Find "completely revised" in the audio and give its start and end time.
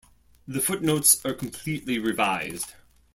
1.35-2.73